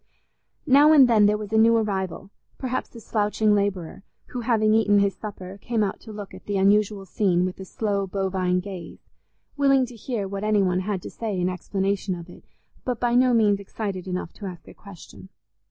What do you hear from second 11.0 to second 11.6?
to say in